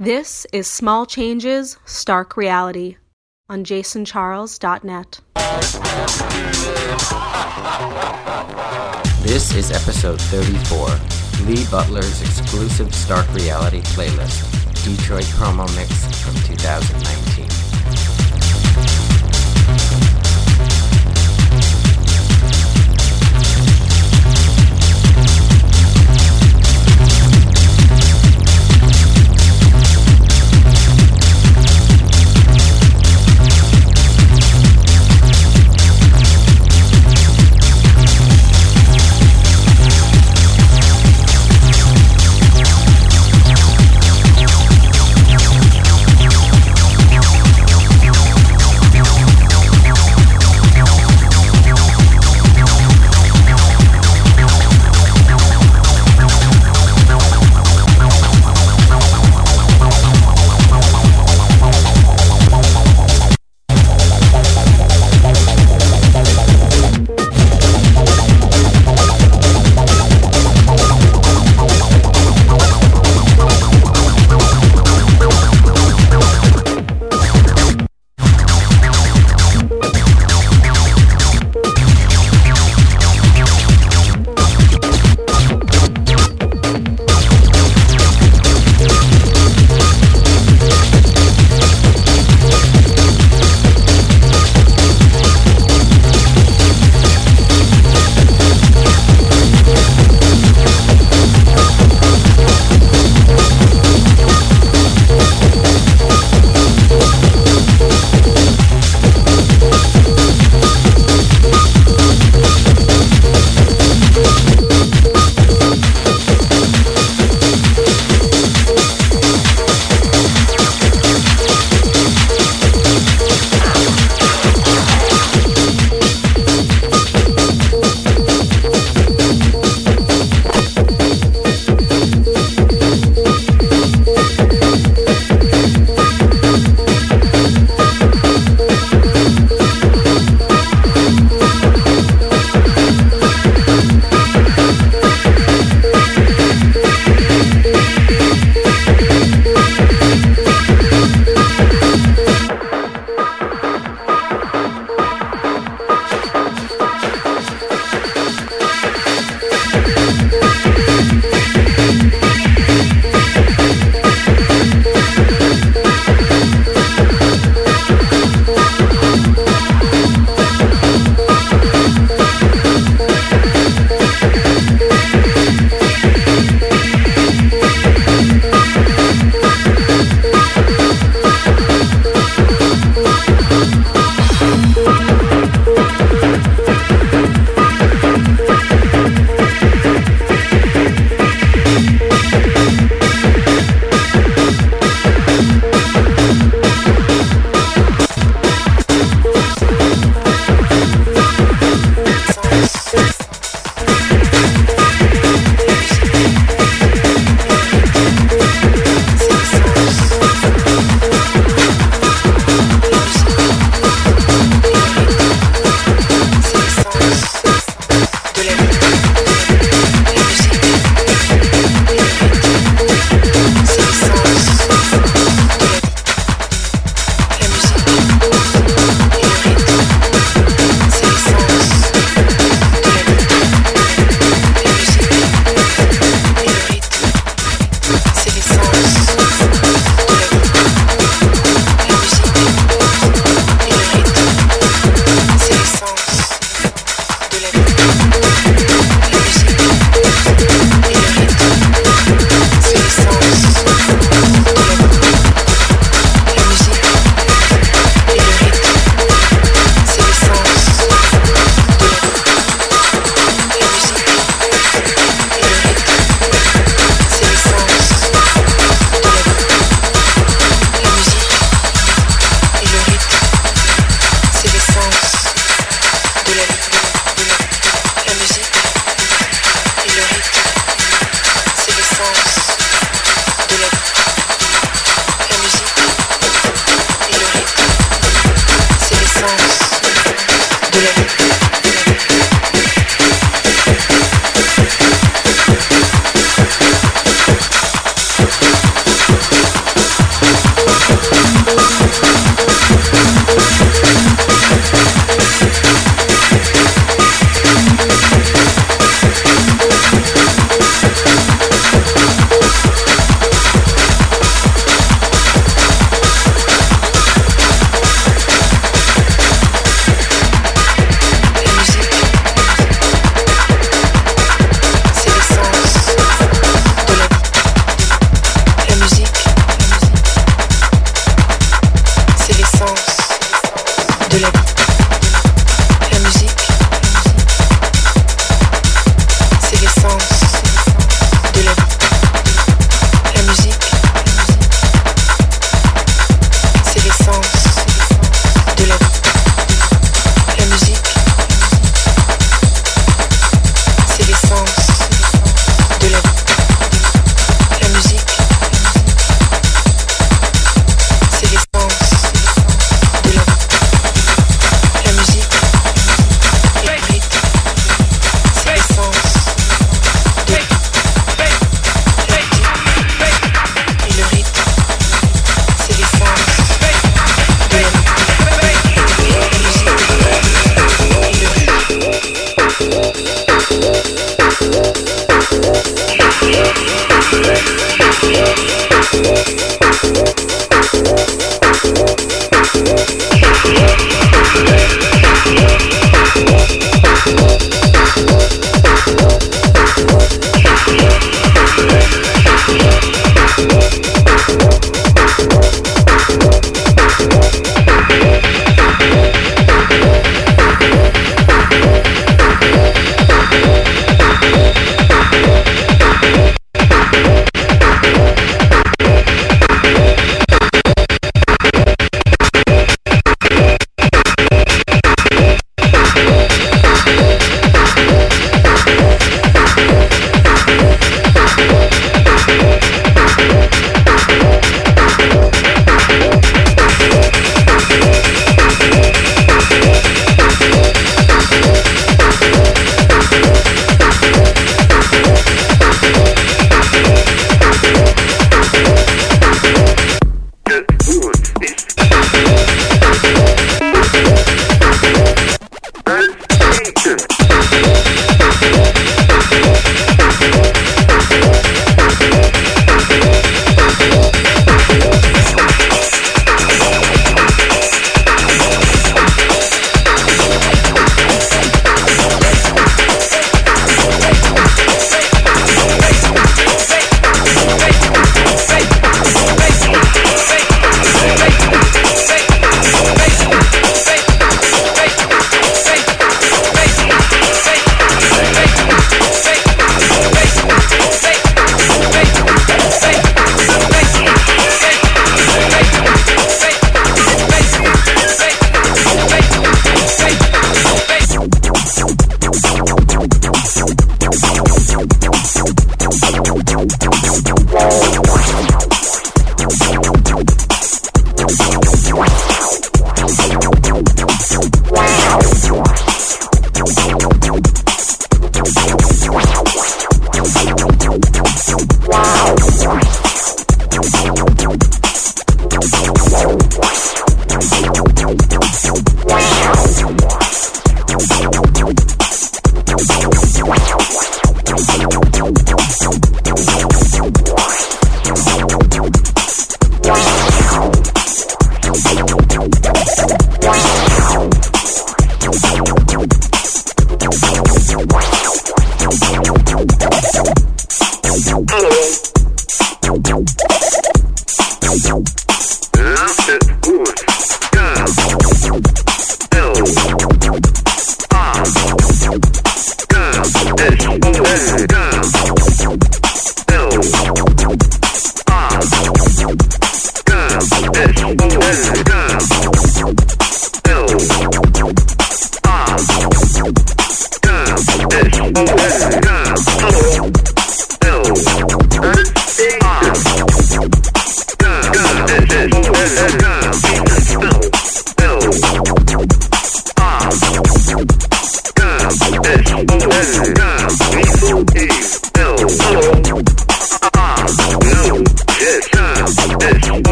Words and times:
This 0.00 0.46
is 0.52 0.70
Small 0.70 1.06
Changes, 1.06 1.76
Stark 1.84 2.36
Reality 2.36 2.98
on 3.48 3.64
jasoncharles.net. 3.64 5.18
This 9.26 9.52
is 9.56 9.72
episode 9.72 10.20
34, 10.20 11.46
Lee 11.48 11.66
Butler's 11.68 12.22
exclusive 12.22 12.94
Stark 12.94 13.26
Reality 13.34 13.80
playlist, 13.80 14.44
Detroit 14.84 15.24
promo 15.34 15.66
mix 15.74 15.90
from 16.22 16.34
2019. 16.44 17.47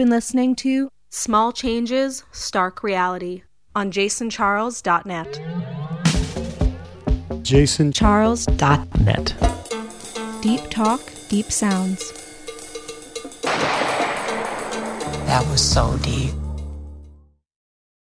Been 0.00 0.08
listening 0.08 0.56
to 0.56 0.88
Small 1.10 1.52
Changes, 1.52 2.24
Stark 2.32 2.82
Reality 2.82 3.42
on 3.74 3.92
jasoncharles.net. 3.92 5.26
jasoncharles.net. 7.42 9.34
Deep 10.40 10.70
talk, 10.70 11.02
deep 11.28 11.52
sounds. 11.52 12.12
That 15.26 15.46
was 15.50 15.60
so 15.60 15.98
deep. 15.98 16.39